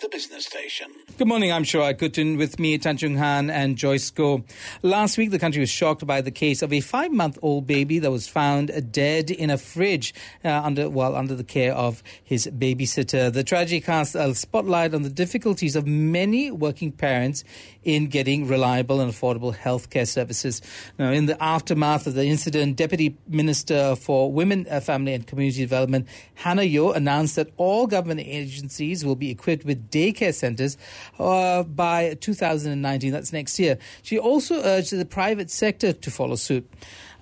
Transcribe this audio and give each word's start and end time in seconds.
the 0.00 0.08
business 0.08 0.46
station. 0.46 0.86
Good 1.18 1.28
morning, 1.28 1.52
I'm 1.52 1.62
Sharaad 1.62 1.98
Kuttan 1.98 2.38
with 2.38 2.58
me, 2.58 2.78
Tan 2.78 2.96
Chung 2.96 3.16
Han 3.16 3.50
and 3.50 3.76
Joyce 3.76 4.10
Goh. 4.10 4.42
Last 4.82 5.18
week, 5.18 5.30
the 5.30 5.38
country 5.38 5.60
was 5.60 5.68
shocked 5.68 6.06
by 6.06 6.22
the 6.22 6.30
case 6.30 6.62
of 6.62 6.72
a 6.72 6.80
five 6.80 7.12
month 7.12 7.38
old 7.42 7.66
baby 7.66 7.98
that 7.98 8.10
was 8.10 8.26
found 8.26 8.92
dead 8.92 9.30
in 9.30 9.50
a 9.50 9.58
fridge 9.58 10.14
uh, 10.42 10.48
under, 10.48 10.88
while 10.88 11.14
under 11.14 11.34
the 11.34 11.44
care 11.44 11.74
of 11.74 12.02
his 12.24 12.46
babysitter. 12.46 13.30
The 13.30 13.44
tragedy 13.44 13.82
cast 13.82 14.14
a 14.14 14.34
spotlight 14.34 14.94
on 14.94 15.02
the 15.02 15.10
difficulties 15.10 15.76
of 15.76 15.86
many 15.86 16.50
working 16.50 16.92
parents 16.92 17.44
in 17.82 18.06
getting 18.06 18.46
reliable 18.48 19.00
and 19.00 19.12
affordable 19.12 19.54
healthcare 19.54 20.08
services. 20.08 20.62
Now, 20.98 21.10
in 21.10 21.26
the 21.26 21.42
aftermath 21.42 22.06
of 22.06 22.14
the 22.14 22.24
incident, 22.24 22.76
Deputy 22.76 23.18
Minister 23.28 23.96
for 23.96 24.32
Women, 24.32 24.66
uh, 24.70 24.80
Family 24.80 25.12
and 25.12 25.26
Community 25.26 25.60
Development, 25.60 26.08
Hannah 26.36 26.62
Yeoh, 26.62 26.96
announced 26.96 27.36
that 27.36 27.50
all 27.58 27.86
government 27.86 28.20
agencies 28.20 29.04
will 29.04 29.16
be 29.16 29.30
equipped 29.30 29.66
with 29.66 29.89
daycare 29.90 30.34
centers 30.34 30.76
uh, 31.18 31.62
by 31.62 32.14
2019. 32.20 33.12
That's 33.12 33.32
next 33.32 33.58
year. 33.58 33.78
She 34.02 34.18
also 34.18 34.62
urged 34.62 34.92
the 34.92 35.04
private 35.04 35.50
sector 35.50 35.92
to 35.92 36.10
follow 36.10 36.36
suit. 36.36 36.68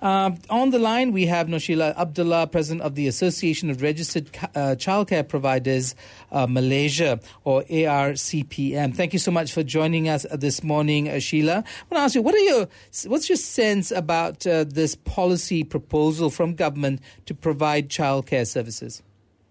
Uh, 0.01 0.31
on 0.49 0.69
the 0.69 0.79
line, 0.79 1.11
we 1.11 1.25
have 1.25 1.47
Noshila 1.47 1.95
Abdullah, 1.97 2.47
president 2.47 2.81
of 2.83 2.95
the 2.95 3.07
Association 3.07 3.69
of 3.69 3.81
Registered 3.81 4.29
uh, 4.55 4.75
Childcare 4.77 5.27
Providers 5.27 5.93
uh, 6.31 6.47
Malaysia, 6.47 7.19
or 7.43 7.63
ARCPM. 7.63 8.95
Thank 8.95 9.13
you 9.13 9.19
so 9.19 9.31
much 9.31 9.51
for 9.51 9.61
joining 9.61 10.07
us 10.07 10.25
this 10.31 10.63
morning, 10.63 11.09
uh, 11.09 11.19
Sheila. 11.19 11.51
I 11.51 11.55
want 11.55 11.65
to 11.91 11.97
ask 11.97 12.15
you, 12.15 12.21
what 12.21 12.33
are 12.35 12.37
your, 12.39 12.67
what's 13.07 13.27
your 13.27 13.35
sense 13.35 13.91
about 13.91 14.47
uh, 14.47 14.63
this 14.63 14.95
policy 14.95 15.63
proposal 15.63 16.29
from 16.29 16.55
government 16.55 17.01
to 17.25 17.33
provide 17.33 17.89
childcare 17.89 18.47
services? 18.47 19.01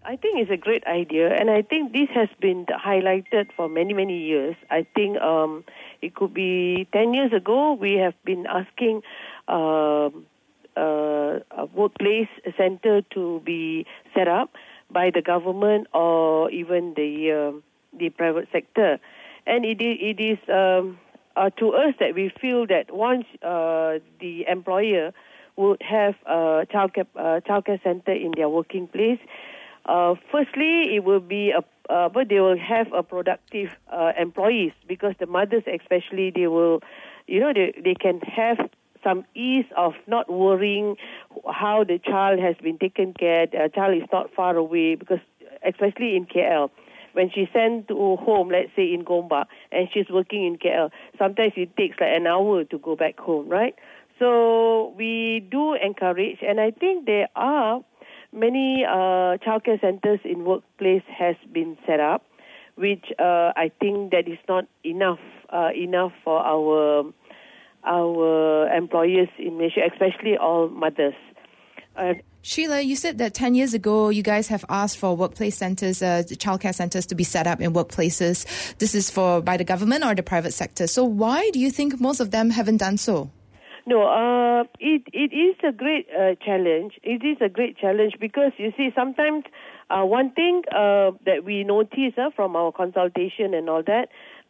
I 0.09 0.17
think 0.17 0.39
it's 0.39 0.51
a 0.51 0.57
great 0.57 0.87
idea, 0.87 1.37
and 1.39 1.51
I 1.51 1.61
think 1.61 1.93
this 1.93 2.09
has 2.15 2.31
been 2.41 2.65
highlighted 2.65 3.53
for 3.55 3.69
many, 3.69 3.93
many 3.93 4.17
years. 4.17 4.57
I 4.71 4.87
think 4.95 5.21
um, 5.21 5.65
it 6.01 6.15
could 6.15 6.33
be 6.33 6.89
10 6.95 7.13
years 7.13 7.31
ago, 7.35 7.75
we 7.75 7.97
have 7.97 8.15
been 8.25 8.47
asking 8.47 9.03
uh, 9.49 10.09
uh, 10.79 11.41
a 11.51 11.67
workplace 11.75 12.29
center 12.57 13.03
to 13.13 13.43
be 13.45 13.85
set 14.15 14.29
up 14.29 14.55
by 14.91 15.11
the 15.11 15.21
government 15.21 15.89
or 15.93 16.51
even 16.53 16.95
the 16.97 17.53
uh, 17.53 17.61
the 17.99 18.09
private 18.09 18.49
sector, 18.51 18.99
and 19.47 19.67
it 19.67 19.83
is, 19.83 19.99
it 20.01 20.21
is 20.21 20.39
um, 20.49 20.99
uh, 21.37 21.51
to 21.59 21.75
us 21.75 21.93
that 22.01 22.15
we 22.15 22.33
feel 22.41 22.67
that 22.67 22.91
once 22.91 23.27
uh, 23.43 23.99
the 24.21 24.47
employer 24.49 25.13
would 25.57 25.83
have 25.83 26.15
a 26.25 26.67
childcare 26.73 27.07
uh, 27.15 27.41
childcare 27.47 27.83
center 27.83 28.13
in 28.13 28.33
their 28.37 28.49
working 28.49 28.87
place, 28.87 29.19
uh, 29.89 30.15
firstly 30.31 30.95
it 30.95 31.05
will 31.05 31.21
be 31.21 31.51
a 31.51 31.65
uh, 31.93 32.09
but 32.09 32.29
they 32.29 32.39
will 32.39 32.59
have 32.59 32.93
a 32.93 33.03
productive 33.03 33.71
uh, 33.91 34.13
employees 34.21 34.73
because 34.87 35.15
the 35.19 35.27
mothers 35.27 35.63
especially 35.67 36.31
they 36.31 36.47
will 36.47 36.81
you 37.27 37.41
know 37.41 37.53
they 37.55 37.73
they 37.83 37.95
can 37.95 38.21
have 38.21 38.59
some 39.03 39.25
ease 39.35 39.65
of 39.77 39.95
not 40.07 40.31
worrying 40.31 40.97
how 41.51 41.85
the 41.85 41.99
child 41.99 42.39
has 42.41 42.57
been 42.63 42.79
taken 42.79 43.15
care. 43.15 43.47
The 43.47 43.71
child 43.75 43.97
is 43.97 44.09
not 44.13 44.33
far 44.35 44.57
away 44.57 44.95
because, 44.97 45.21
especially 45.67 46.17
in 46.17 46.27
KL, 46.27 46.71
when 47.13 47.31
she's 47.35 47.49
sent 47.53 47.89
to 47.89 48.17
home, 48.17 48.49
let's 48.49 48.71
say 48.77 48.93
in 48.93 49.05
Gombak, 49.05 49.47
and 49.73 49.89
she's 49.93 50.09
working 50.11 50.45
in 50.45 50.59
KL, 50.59 50.91
sometimes 51.19 51.53
it 51.57 51.77
takes 51.77 51.97
like 52.01 52.11
an 52.15 52.27
hour 52.27 52.65
to 52.65 52.79
go 52.79 52.97
back 52.97 53.19
home, 53.19 53.49
right? 53.49 53.75
So 54.19 54.95
we 54.97 55.47
do 55.51 55.75
encourage, 55.75 56.39
and 56.43 56.61
I 56.61 56.73
think 56.73 57.07
there 57.07 57.29
are 57.37 57.83
many 58.33 58.85
uh, 58.85 59.39
childcare 59.45 59.81
centers 59.81 60.21
in 60.25 60.45
workplace 60.45 61.03
has 61.09 61.37
been 61.53 61.77
set 61.87 62.01
up, 62.01 62.25
which 62.77 63.05
uh, 63.19 63.53
I 63.57 63.71
think 63.81 64.13
that 64.13 64.29
is 64.29 64.39
not 64.49 64.67
enough 64.85 65.21
uh, 65.53 65.71
enough 65.75 66.13
for 66.25 66.39
our 66.39 67.13
our 67.85 68.69
employers 68.75 69.29
in 69.39 69.57
Malaysia, 69.57 69.81
especially 69.91 70.37
all 70.37 70.69
mothers. 70.69 71.15
Uh, 71.97 72.15
Sheila, 72.43 72.81
you 72.81 72.95
said 72.95 73.19
that 73.19 73.35
10 73.35 73.55
years 73.55 73.75
ago 73.75 74.09
you 74.09 74.23
guys 74.23 74.49
have 74.49 74.65
asked 74.69 74.99
for 74.99 75.17
workplace 75.17 75.57
centers, 75.57 76.01
uh, 76.03 76.23
childcare 76.27 76.75
centers 76.75 77.07
to 77.07 77.15
be 77.15 77.25
set 77.25 77.47
up 77.47 77.61
in 77.61 77.73
workplaces. 77.73 78.47
This 78.79 78.95
is 78.95 79.11
for 79.11 79.41
by 79.41 79.57
the 79.57 79.65
government 79.65 80.05
or 80.05 80.15
the 80.15 80.23
private 80.23 80.53
sector. 80.53 80.87
So 80.87 81.05
why 81.05 81.51
do 81.51 81.59
you 81.59 81.71
think 81.71 82.01
most 82.01 82.21
of 82.21 82.31
them 82.31 82.51
haven't 82.51 82.79
done 82.79 82.97
so? 82.97 83.31
No, 83.89 84.03
uh, 84.03 84.65
it 84.81 85.03
it 85.15 85.33
is 85.33 85.57
a 85.67 85.73
great 85.73 86.07
uh, 86.13 86.35
challenge. 86.45 87.01
It 87.03 87.25
is 87.25 87.39
a 87.41 87.49
great 87.49 87.79
challenge 87.79 88.17
because 88.21 88.53
you 88.59 88.71
see 88.77 88.91
sometimes 88.95 89.45
uh, 89.89 90.05
one 90.05 90.31
thing 90.33 90.63
uh, 90.71 91.13
that 91.25 91.41
we 91.43 91.65
notice 91.65 92.13
uh, 92.19 92.29
from 92.37 92.55
our 92.55 92.71
consultation 92.71 93.55
and 93.55 93.71
all 93.71 93.83
that 93.87 94.09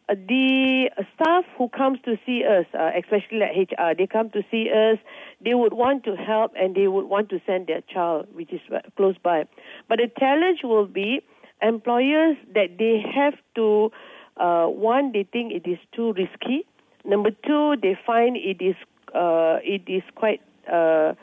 the 0.09 0.91
staff 1.15 1.45
who 1.57 1.69
comes 1.69 1.99
to 2.07 2.17
see 2.25 2.43
us, 2.43 2.65
uh, 2.75 2.91
especially 2.99 3.39
like 3.39 3.71
HR, 3.71 3.95
they 3.97 4.07
come 4.07 4.31
to 4.31 4.43
see 4.51 4.71
us. 4.71 4.99
They 5.45 5.55
would 5.55 5.75
want 5.75 6.03
to 6.05 6.17
help 6.17 6.53
and 6.57 6.75
they 6.75 6.89
would 6.89 7.05
want 7.07 7.29
to 7.31 7.41
send 7.47 7.67
their 7.69 7.83
child, 7.83 8.27
which 8.33 8.53
is 8.53 8.61
close 8.97 9.17
by. 9.23 9.45
But 9.89 9.99
the 9.99 10.11
challenge 10.19 10.61
will 10.65 10.87
be 10.87 11.21
employers 11.63 12.37
that 12.55 12.79
they 12.79 13.05
have 13.15 13.35
to. 13.57 13.93
Uh, 14.37 14.67
one, 14.67 15.13
they 15.13 15.25
think 15.31 15.53
it 15.53 15.69
is 15.69 15.79
too 15.95 16.15
risky. 16.15 16.65
Number 17.05 17.31
two, 17.31 17.75
they 17.83 17.99
find 18.07 18.37
it 18.37 18.65
is 18.65 18.77
uh, 19.15 19.59
it 19.63 19.83
is 19.87 20.03
quite 20.15 20.41
uh, 20.71 21.15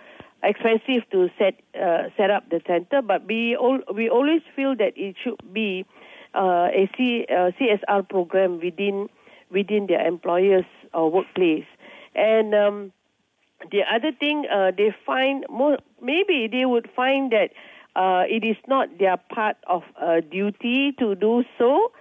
expensive 0.43 1.09
to 1.11 1.29
set 1.37 1.55
uh, 1.79 2.09
set 2.17 2.29
up 2.29 2.49
the 2.49 2.61
center. 2.67 3.01
But 3.01 3.25
we 3.27 3.55
all, 3.55 3.79
we 3.93 4.09
always 4.09 4.41
feel 4.55 4.75
that 4.75 4.93
it 4.95 5.15
should 5.23 5.41
be 5.53 5.85
uh, 6.33 6.69
a 6.73 6.89
C, 6.97 7.25
uh, 7.29 7.51
CSR 7.59 8.07
program 8.09 8.59
within 8.59 9.09
within 9.51 9.87
their 9.87 10.05
employers 10.05 10.65
or 10.93 11.11
workplace. 11.11 11.65
And 12.15 12.53
um, 12.55 12.91
the 13.71 13.81
other 13.83 14.11
thing 14.11 14.45
uh, 14.51 14.71
they 14.77 14.95
find 15.05 15.45
more 15.49 15.77
maybe 16.01 16.47
they 16.51 16.65
would 16.65 16.89
find 16.95 17.31
that 17.31 17.51
uh, 17.95 18.23
it 18.27 18.43
is 18.43 18.57
not 18.67 18.89
their 18.99 19.17
part 19.17 19.57
of 19.67 19.83
uh, 20.01 20.19
duty 20.19 20.91
to 20.99 21.15
do 21.15 21.43
so. 21.57 21.91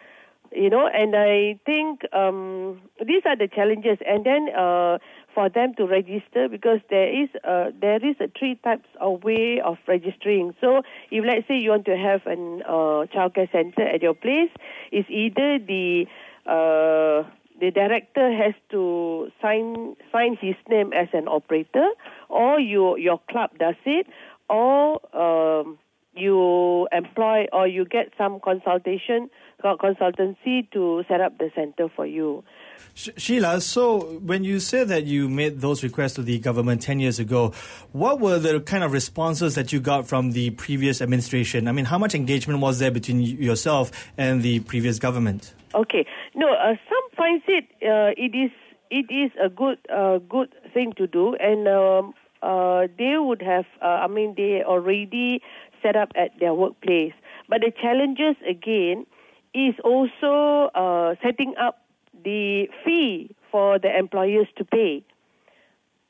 You 0.54 0.70
know, 0.70 0.86
and 0.86 1.16
I 1.16 1.58
think 1.66 2.02
um, 2.12 2.80
these 3.04 3.22
are 3.26 3.36
the 3.36 3.48
challenges. 3.48 3.98
And 4.06 4.24
then 4.24 4.48
uh, 4.56 4.98
for 5.34 5.48
them 5.48 5.74
to 5.74 5.86
register 5.86 6.48
because 6.48 6.78
there 6.90 7.08
is 7.08 7.28
a, 7.42 7.72
there 7.78 8.04
is 8.04 8.16
a 8.20 8.28
three 8.38 8.54
types 8.62 8.88
of 9.00 9.24
way 9.24 9.60
of 9.60 9.78
registering. 9.88 10.54
So 10.60 10.82
if 11.10 11.24
let's 11.24 11.48
say 11.48 11.58
you 11.58 11.70
want 11.70 11.86
to 11.86 11.96
have 11.96 12.26
an 12.26 12.62
uh, 12.66 13.06
childcare 13.12 13.50
center 13.50 13.82
at 13.82 14.00
your 14.02 14.14
place, 14.14 14.50
it's 14.92 15.08
either 15.10 15.58
the 15.58 16.06
uh, 16.46 17.28
the 17.60 17.70
director 17.70 18.32
has 18.32 18.54
to 18.70 19.30
sign 19.40 19.96
sign 20.12 20.36
his 20.40 20.56
name 20.68 20.92
as 20.92 21.08
an 21.12 21.26
operator, 21.28 21.88
or 22.28 22.60
you 22.60 22.96
your 22.96 23.20
club 23.30 23.50
does 23.58 23.76
it, 23.84 24.06
or 24.48 25.00
um, 25.16 25.78
you 26.16 26.88
employ 26.92 27.46
or 27.52 27.66
you 27.66 27.84
get 27.84 28.12
some 28.16 28.40
consultation 28.40 29.30
consultancy 29.64 30.70
to 30.72 31.02
set 31.08 31.20
up 31.20 31.38
the 31.38 31.50
center 31.54 31.88
for 31.94 32.06
you. 32.06 32.44
Sheila, 32.94 33.60
so 33.60 34.18
when 34.20 34.44
you 34.44 34.60
say 34.60 34.84
that 34.84 35.04
you 35.04 35.28
made 35.28 35.60
those 35.60 35.82
requests 35.82 36.14
to 36.14 36.22
the 36.22 36.38
government 36.38 36.82
10 36.82 37.00
years 37.00 37.18
ago, 37.18 37.52
what 37.92 38.20
were 38.20 38.38
the 38.38 38.60
kind 38.60 38.84
of 38.84 38.92
responses 38.92 39.54
that 39.54 39.72
you 39.72 39.80
got 39.80 40.06
from 40.06 40.32
the 40.32 40.50
previous 40.50 41.00
administration? 41.00 41.66
I 41.66 41.72
mean, 41.72 41.86
how 41.86 41.98
much 41.98 42.14
engagement 42.14 42.60
was 42.60 42.78
there 42.78 42.90
between 42.90 43.20
yourself 43.20 43.90
and 44.18 44.42
the 44.42 44.60
previous 44.60 44.98
government? 44.98 45.54
Okay. 45.74 46.06
No, 46.34 46.52
uh, 46.52 46.74
some 46.88 47.16
finds 47.16 47.44
it, 47.48 47.64
uh, 47.82 48.12
it 48.16 48.36
is 48.36 48.50
it 48.90 49.06
is 49.10 49.32
a 49.42 49.48
good 49.48 49.78
uh, 49.92 50.18
good 50.18 50.54
thing 50.72 50.92
to 50.96 51.06
do 51.06 51.34
and 51.34 51.66
um, 51.66 52.14
uh, 52.42 52.86
they 52.98 53.16
would 53.18 53.42
have 53.42 53.64
uh, 53.82 54.04
I 54.04 54.06
mean 54.06 54.34
they 54.36 54.62
already 54.64 55.40
set 55.84 55.96
up 55.96 56.10
at 56.16 56.30
their 56.40 56.54
workplace. 56.54 57.12
But 57.48 57.60
the 57.60 57.70
challenges 57.70 58.36
again 58.48 59.06
is 59.54 59.74
also 59.84 60.70
uh, 60.74 61.14
setting 61.22 61.54
up 61.60 61.84
the 62.24 62.68
fee 62.84 63.34
for 63.50 63.78
the 63.78 63.96
employers 63.96 64.48
to 64.56 64.64
pay. 64.64 65.04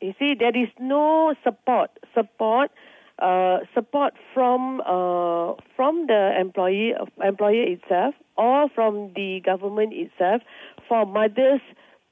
You 0.01 0.15
see, 0.19 0.35
there 0.39 0.57
is 0.57 0.69
no 0.79 1.35
support 1.43 1.91
support 2.15 2.71
uh, 3.19 3.59
support 3.75 4.15
from 4.33 4.81
uh, 4.81 5.55
from 5.77 6.07
the 6.07 6.35
employee 6.39 6.95
employer 7.23 7.63
itself 7.63 8.15
or 8.37 8.69
from 8.75 9.13
the 9.15 9.41
government 9.45 9.93
itself 9.95 10.43
for 10.89 11.07
mothers 11.07 11.61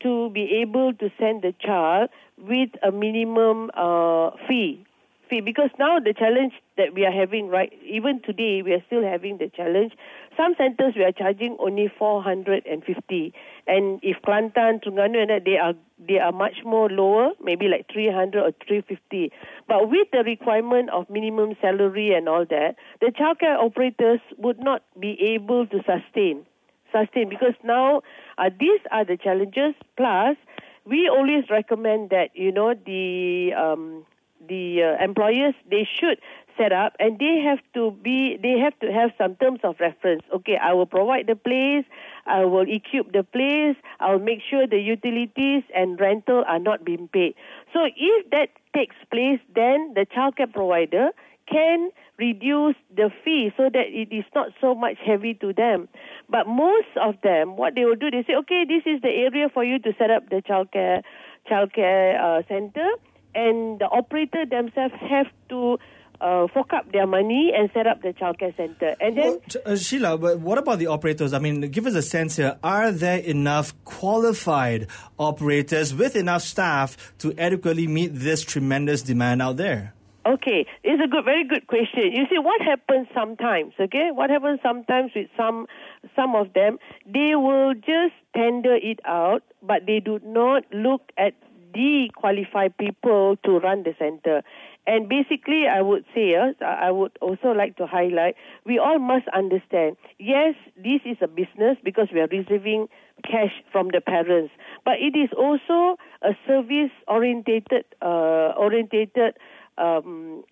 to 0.03 0.31
be 0.31 0.63
able 0.63 0.95
to 0.95 1.11
send 1.19 1.43
the 1.43 1.55
child 1.61 2.09
with 2.39 2.71
a 2.83 2.91
minimum 2.91 3.71
uh, 3.75 4.31
fee 4.49 4.85
fee 5.33 5.41
because 5.41 5.71
now 5.79 5.99
the 5.99 6.13
challenge 6.13 6.53
that 6.77 6.93
we 6.95 7.07
are 7.07 7.13
having 7.13 7.49
right 7.49 7.73
even 7.89 8.21
today 8.21 8.61
we 8.63 8.73
are 8.73 8.85
still 8.87 9.03
having 9.03 9.39
the 9.39 9.49
challenge. 9.49 9.93
Some 10.37 10.55
centers 10.59 10.95
we 10.95 11.05
are 11.05 11.13
charging 11.13 11.57
only 11.59 11.91
450 11.99 13.33
and 13.67 14.01
if 14.03 14.17
Kelantan 14.23 14.85
Terengganu 14.85 15.23
and 15.23 15.31
that 15.31 15.45
they 15.45 15.57
are 15.57 15.73
they 15.99 16.19
are 16.19 16.33
much 16.33 16.57
more 16.65 16.91
lower, 16.91 17.31
maybe 17.43 17.69
like 17.69 17.87
300 17.93 18.39
or 18.39 18.53
350. 18.67 19.33
But 19.69 19.89
with 19.89 20.09
the 20.13 20.23
requirement 20.25 20.91
of 20.91 21.09
minimum 21.09 21.57
salary 21.61 22.13
and 22.13 22.29
all 22.29 22.45
that, 22.51 22.77
the 23.01 23.07
childcare 23.07 23.57
operators 23.57 24.21
would 24.37 24.59
not 24.59 24.83
be 25.01 25.17
able 25.35 25.67
to 25.69 25.79
sustain 25.87 26.45
sustain 26.93 27.31
because 27.31 27.55
now 27.65 28.03
uh, 28.37 28.51
these 28.61 28.81
are 28.91 29.05
the 29.05 29.17
challenges. 29.17 29.75
Plus 29.97 30.37
we 30.85 31.09
always 31.09 31.45
recommend 31.49 32.11
that 32.11 32.29
you 32.35 32.53
know 32.53 32.75
the 32.75 33.53
um, 33.57 34.05
the 34.49 34.83
uh, 34.83 35.05
employers 35.05 35.55
they 35.71 35.87
should 35.99 36.19
set 36.57 36.73
up 36.73 36.95
and 36.99 37.19
they 37.19 37.41
have 37.45 37.59
to 37.73 37.93
be 38.03 38.37
they 38.43 38.59
have 38.59 38.79
to 38.81 38.93
have 38.93 39.11
some 39.17 39.37
terms 39.37 39.61
of 39.65 39.77
reference. 39.81 40.23
Okay 40.33 40.57
i 40.57 40.73
will 40.73 40.87
provide 40.87 41.27
the 41.27 41.37
place 41.37 41.85
i 42.27 42.45
will 42.45 42.67
equip 42.69 43.13
the 43.13 43.23
place 43.23 43.77
i'll 44.01 44.19
make 44.19 44.41
sure 44.49 44.67
the 44.67 44.79
utilities 44.79 45.63
and 45.75 45.99
rental 46.01 46.45
are 46.47 46.59
not 46.59 46.85
being 46.85 47.09
paid. 47.09 47.35
So 47.73 47.85
if 47.85 48.31
that 48.31 48.51
takes 48.75 48.97
place 49.11 49.41
then 49.55 49.95
the 49.95 50.07
childcare 50.07 50.53
provider 50.53 51.11
can 51.51 51.91
reduce 52.19 52.77
the 52.95 53.11
fee 53.25 53.53
so 53.57 53.65
that 53.65 53.87
it 53.89 54.15
is 54.15 54.25
not 54.35 54.49
so 54.61 54.75
much 54.75 54.97
heavy 55.05 55.35
to 55.35 55.53
them. 55.53 55.89
But 56.29 56.47
most 56.47 56.93
of 57.01 57.17
them, 57.23 57.57
what 57.57 57.75
they 57.75 57.85
will 57.85 57.97
do, 57.97 58.11
they 58.11 58.23
say, 58.27 58.35
okay, 58.35 58.65
this 58.67 58.83
is 58.87 59.03
the 59.03 59.09
area 59.09 59.49
for 59.53 59.65
you 59.65 59.79
to 59.81 59.93
set 59.99 60.11
up 60.11 60.29
the 60.31 60.43
childcare 60.43 61.03
childcare 61.51 62.21
uh, 62.23 62.43
center, 62.49 62.89
and 63.35 63.79
the 63.79 63.87
operator 63.87 64.45
themselves 64.47 64.95
have 65.01 65.27
to 65.49 65.79
uh, 66.23 66.47
fork 66.55 66.73
up 66.73 66.91
their 66.93 67.07
money 67.07 67.53
and 67.57 67.69
set 67.75 67.87
up 67.87 68.01
the 68.01 68.13
childcare 68.13 68.57
center. 68.57 68.95
And 69.01 69.19
then, 69.19 69.41
well, 69.55 69.63
uh, 69.67 69.77
Sheila, 69.77 70.17
but 70.19 70.39
what 70.41 70.57
about 70.57 70.79
the 70.79 70.87
operators? 70.87 71.33
I 71.33 71.41
mean, 71.41 71.61
give 71.63 71.87
us 71.87 71.95
a 71.95 72.03
sense 72.03 72.37
here. 72.37 72.59
Are 72.63 72.93
there 72.93 73.19
enough 73.19 73.75
qualified 73.85 74.87
operators 75.19 75.93
with 75.93 76.15
enough 76.15 76.43
staff 76.43 77.13
to 77.19 77.35
adequately 77.39 77.89
meet 77.89 78.11
this 78.15 78.43
tremendous 78.43 79.03
demand 79.03 79.43
out 79.43 79.57
there? 79.57 79.95
Okay, 80.25 80.67
it's 80.85 81.03
a 81.03 81.09
good, 81.09 81.25
very 81.25 81.45
good 81.45 81.67
question. 81.67 82.13
You 82.13 82.27
see, 82.31 82.39
what 82.39 82.63
happens 82.63 83.09
sometimes? 83.13 83.73
Okay, 83.81 84.11
what 84.13 84.31
happens 84.31 84.61
sometimes 84.63 85.11
with 85.17 85.27
some, 85.37 85.67
some 86.15 86.37
of 86.37 86.53
them, 86.53 86.79
they 87.05 87.35
will 87.35 87.75
just 87.75 88.15
tender 88.33 88.77
it 88.77 89.01
out, 89.05 89.43
but 89.61 89.87
they 89.87 89.99
do 89.99 90.21
not 90.23 90.63
look 90.73 91.03
at 91.19 91.35
the 91.73 92.11
qualified 92.15 92.77
people 92.77 93.37
to 93.45 93.59
run 93.59 93.83
the 93.83 93.95
center. 93.99 94.43
And 94.87 95.09
basically, 95.09 95.67
I 95.69 95.81
would 95.81 96.05
say, 96.15 96.35
uh, 96.35 96.65
I 96.65 96.91
would 96.91 97.13
also 97.21 97.53
like 97.53 97.77
to 97.77 97.87
highlight, 97.87 98.35
we 98.67 98.79
all 98.79 98.99
must 98.99 99.29
understand, 99.29 99.97
yes, 100.19 100.55
this 100.77 101.01
is 101.05 101.19
a 101.21 101.29
business 101.29 101.79
because 101.85 102.09
we 102.13 102.21
are 102.21 102.27
receiving 102.27 102.89
cash 103.25 103.53
from 103.71 103.89
the 103.89 104.01
parents, 104.01 104.53
but 104.85 104.95
it 104.95 105.17
is 105.17 105.31
also 105.37 105.97
a 106.23 106.33
service 106.47 106.91
orientated, 107.07 107.85
uh, 108.01 108.53
orientated 108.59 109.35
um, 109.79 110.45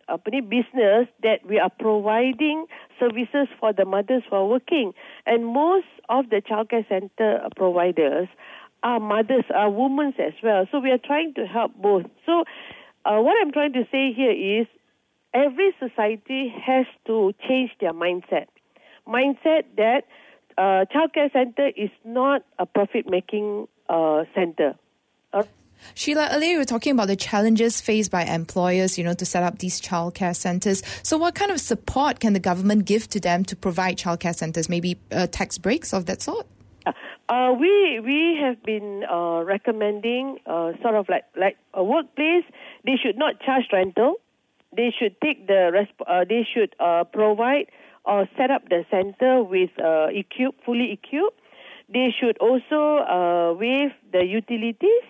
business 0.48 1.08
that 1.22 1.40
we 1.46 1.58
are 1.58 1.70
providing 1.78 2.66
services 2.98 3.48
for 3.58 3.72
the 3.72 3.84
mothers 3.84 4.22
who 4.30 4.36
are 4.36 4.46
working, 4.46 4.92
and 5.26 5.46
most 5.46 5.86
of 6.08 6.30
the 6.30 6.40
childcare 6.40 6.88
center 6.88 7.40
providers 7.56 8.28
are 8.82 9.00
mothers, 9.00 9.44
are 9.54 9.70
women 9.70 10.14
as 10.18 10.32
well. 10.42 10.66
So 10.70 10.80
we 10.80 10.90
are 10.90 10.98
trying 10.98 11.34
to 11.34 11.46
help 11.46 11.74
both. 11.74 12.06
So 12.26 12.44
uh, 13.04 13.20
what 13.20 13.36
I'm 13.40 13.52
trying 13.52 13.72
to 13.74 13.84
say 13.90 14.12
here 14.12 14.60
is 14.60 14.66
every 15.34 15.74
society 15.78 16.52
has 16.66 16.86
to 17.06 17.32
change 17.46 17.70
their 17.80 17.92
mindset. 17.92 18.46
Mindset 19.06 19.64
that 19.76 20.02
uh, 20.58 20.84
childcare 20.94 21.32
center 21.32 21.68
is 21.68 21.90
not 22.04 22.44
a 22.58 22.66
profit 22.66 23.08
making 23.08 23.66
uh, 23.88 24.24
center. 24.34 24.74
Uh, 25.32 25.42
Sheila, 25.94 26.28
earlier 26.32 26.52
you 26.52 26.58
were 26.58 26.64
talking 26.64 26.92
about 26.92 27.08
the 27.08 27.16
challenges 27.16 27.80
faced 27.80 28.10
by 28.10 28.24
employers, 28.24 28.98
you 28.98 29.04
know, 29.04 29.14
to 29.14 29.24
set 29.24 29.42
up 29.42 29.58
these 29.58 29.80
childcare 29.80 30.36
centres. 30.36 30.82
So, 31.02 31.16
what 31.16 31.34
kind 31.34 31.50
of 31.50 31.60
support 31.60 32.20
can 32.20 32.34
the 32.34 32.40
government 32.40 32.84
give 32.84 33.08
to 33.08 33.20
them 33.20 33.44
to 33.46 33.56
provide 33.56 33.96
childcare 33.96 34.34
centres? 34.34 34.68
Maybe 34.68 34.98
uh, 35.10 35.26
tax 35.28 35.56
breaks 35.56 35.94
of 35.94 36.06
that 36.06 36.20
sort. 36.20 36.46
Uh, 37.28 37.54
we 37.58 38.00
we 38.00 38.38
have 38.40 38.62
been 38.62 39.04
uh, 39.04 39.42
recommending 39.44 40.38
uh, 40.46 40.72
sort 40.82 40.94
of 40.94 41.08
like 41.08 41.24
like 41.36 41.56
a 41.74 41.84
workplace. 41.84 42.44
They 42.84 42.96
should 42.96 43.18
not 43.18 43.40
charge 43.40 43.66
rental. 43.72 44.14
They 44.74 44.92
should 44.96 45.20
take 45.20 45.46
the 45.46 45.70
resp- 45.74 46.06
uh, 46.06 46.24
They 46.24 46.46
should 46.46 46.74
uh, 46.80 47.04
provide 47.04 47.66
or 48.04 48.28
set 48.36 48.50
up 48.50 48.68
the 48.68 48.84
center 48.90 49.42
with 49.42 49.70
uh, 49.78 50.08
equipped, 50.10 50.64
fully 50.64 50.92
equipped. 50.92 51.38
They 51.92 52.14
should 52.18 52.38
also 52.38 53.04
waive 53.58 53.92
the 54.12 54.24
utilities 54.24 55.06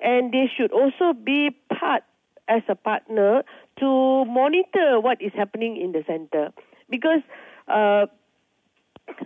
and 0.00 0.32
they 0.32 0.50
should 0.54 0.72
also 0.72 1.12
be 1.12 1.50
part 1.72 2.04
as 2.48 2.62
a 2.68 2.74
partner 2.74 3.42
to 3.80 4.24
monitor 4.24 5.00
what 5.00 5.20
is 5.20 5.32
happening 5.34 5.76
in 5.76 5.92
the 5.92 6.04
center 6.06 6.52
because 6.90 7.20
uh, 7.68 8.06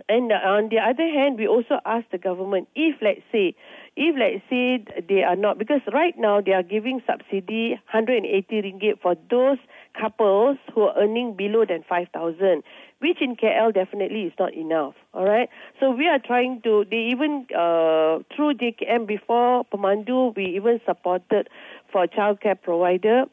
and 0.09 0.31
on 0.31 0.69
the 0.69 0.77
other 0.77 1.07
hand 1.07 1.37
we 1.37 1.47
also 1.47 1.79
ask 1.85 2.05
the 2.11 2.17
government 2.17 2.67
if 2.75 2.95
let's 3.01 3.21
say 3.31 3.55
if 3.95 4.15
let's 4.17 4.43
say 4.49 4.83
they 5.07 5.23
are 5.23 5.35
not 5.35 5.57
because 5.57 5.81
right 5.93 6.15
now 6.17 6.41
they 6.41 6.51
are 6.51 6.63
giving 6.63 7.01
subsidy 7.05 7.71
180 7.91 8.61
ringgit 8.61 9.01
for 9.01 9.15
those 9.29 9.57
couples 9.99 10.57
who 10.73 10.81
are 10.81 10.97
earning 10.97 11.35
below 11.35 11.65
than 11.65 11.83
5000 11.87 12.63
which 12.99 13.21
in 13.21 13.35
KL 13.35 13.73
definitely 13.73 14.21
is 14.23 14.33
not 14.39 14.53
enough 14.53 14.95
all 15.13 15.25
right 15.25 15.49
so 15.79 15.91
we 15.91 16.07
are 16.07 16.19
trying 16.19 16.61
to 16.63 16.85
they 16.89 17.09
even 17.11 17.45
uh, 17.55 18.19
through 18.35 18.55
JKM 18.55 19.07
before 19.07 19.65
Pemandu 19.65 20.35
we 20.35 20.45
even 20.55 20.79
supported 20.85 21.49
for 21.91 22.07
childcare 22.07 22.59
provider 22.59 23.25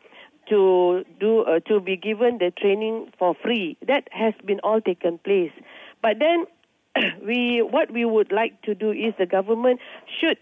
to 0.50 1.04
do 1.18 1.42
uh, 1.42 1.60
to 1.60 1.80
be 1.80 1.96
given 1.96 2.38
the 2.38 2.50
training 2.50 3.12
for 3.18 3.34
free. 3.42 3.78
That 3.86 4.08
has 4.10 4.34
been 4.44 4.60
all 4.60 4.80
taken 4.80 5.18
place 5.18 5.52
but 6.02 6.18
then 6.18 6.46
we 7.26 7.62
what 7.62 7.90
we 7.90 8.04
would 8.04 8.32
like 8.32 8.60
to 8.62 8.74
do 8.74 8.90
is 8.90 9.14
the 9.18 9.26
government 9.26 9.80
should 10.20 10.38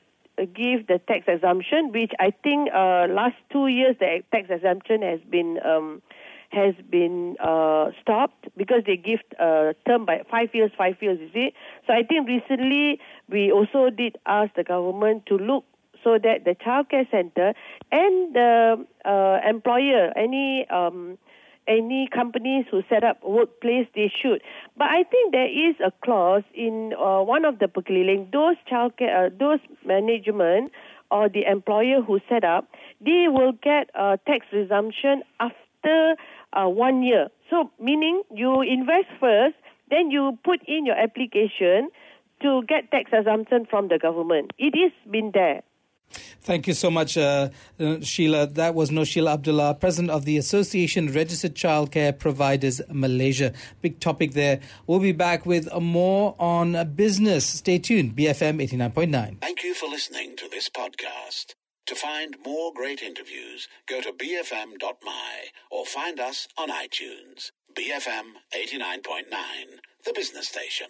give 0.47 0.87
the 0.87 1.01
tax 1.09 1.25
exemption, 1.27 1.91
which 1.93 2.13
I 2.19 2.31
think 2.31 2.71
uh, 2.73 3.07
last 3.11 3.37
two 3.53 3.67
years 3.67 3.97
the 3.99 4.23
tax 4.33 4.49
exemption 4.51 5.03
has 5.03 5.21
been 5.29 5.59
um, 5.65 6.03
has 6.51 6.75
been 6.89 7.37
uh, 7.41 7.91
stopped 8.01 8.49
because 8.57 8.83
they 8.87 8.97
give 8.97 9.21
uh, 9.39 9.73
term 9.87 10.07
by 10.07 10.23
five 10.31 10.55
years, 10.55 10.71
five 10.79 10.97
years. 11.01 11.19
You 11.21 11.31
see, 11.33 11.53
so 11.87 11.93
I 11.93 12.03
think 12.03 12.29
recently 12.29 13.01
we 13.29 13.53
also 13.53 13.91
did 13.91 14.17
ask 14.27 14.55
the 14.55 14.65
government 14.65 15.27
to 15.27 15.37
look 15.37 15.65
so 16.05 16.19
that 16.23 16.45
the 16.45 16.55
childcare 16.55 17.11
center 17.11 17.53
and 17.91 18.35
the 18.35 18.87
uh, 19.05 19.41
employer, 19.47 20.13
any 20.17 20.67
um, 20.71 21.19
any 21.69 22.09
companies 22.13 22.65
who 22.71 22.83
set 22.89 23.05
up 23.05 23.23
workplace, 23.23 23.87
they 23.95 24.11
should. 24.23 24.41
But 24.77 24.89
I 24.89 25.05
think 25.05 25.33
there 25.33 25.47
is 25.47 25.77
a 25.85 25.93
clause 26.05 26.45
in 26.55 26.95
uh, 26.99 27.23
one 27.23 27.45
of 27.45 27.59
the 27.59 27.67
pekeliling, 27.67 28.33
those 28.33 28.57
childcare, 28.71 29.27
uh, 29.27 29.31
those 29.39 29.61
management 29.85 30.73
or 31.11 31.29
the 31.29 31.45
employer 31.51 32.03
who 32.03 32.21
set 32.29 32.45
up, 32.45 32.69
they 33.01 33.27
will 33.29 33.53
get 33.53 33.91
a 33.95 34.19
tax 34.27 34.47
resumption 34.53 35.23
after 35.41 36.17
uh, 36.53 36.67
one 36.67 37.03
year. 37.03 37.29
So 37.51 37.71
meaning 37.81 38.23
you 38.35 38.63
invest 38.63 39.09
first, 39.21 39.57
then 39.91 40.11
you 40.11 40.39
put 40.45 40.61
in 40.67 40.87
your 40.87 40.97
application 40.97 41.91
to 42.43 42.63
get 42.69 42.91
tax 42.91 43.11
exemption 43.13 43.67
from 43.69 43.89
the 43.89 43.99
government. 43.99 44.53
It 44.59 44.77
is 44.77 44.93
been 45.11 45.33
there. 45.35 45.63
Thank 46.41 46.67
you 46.67 46.75
so 46.75 46.91
much, 46.91 47.17
uh, 47.19 47.51
uh, 47.79 48.01
Sheila. 48.01 48.47
That 48.47 48.75
was 48.75 48.91
Noshila 48.91 49.35
Abdullah, 49.35 49.75
president 49.75 50.11
of 50.11 50.25
the 50.25 50.37
Association 50.39 51.13
Registered 51.13 51.55
Childcare 51.55 52.19
Providers 52.19 52.81
Malaysia. 52.91 53.53
Big 53.83 54.01
topic 54.01 54.33
there. 54.33 54.61
We'll 54.87 55.01
be 55.01 55.13
back 55.13 55.45
with 55.45 55.73
more 55.81 56.35
on 56.39 56.93
business. 56.95 57.47
Stay 57.47 57.79
tuned. 57.79 58.17
BFM 58.17 58.67
89.9. 58.67 59.41
Thank 59.41 59.63
you 59.63 59.75
for 59.75 59.89
listening 59.89 60.37
to 60.37 60.49
this 60.49 60.69
podcast. 60.69 61.55
To 61.87 61.95
find 61.95 62.37
more 62.45 62.73
great 62.75 63.03
interviews, 63.03 63.67
go 63.89 64.03
to 64.03 64.13
bfm.my 64.13 65.35
or 65.71 65.87
find 65.87 66.21
us 66.21 66.47
on 66.59 66.69
iTunes. 66.69 67.51
BFM 67.75 68.33
89.9, 68.55 69.25
the 70.05 70.13
business 70.13 70.49
station. 70.49 70.89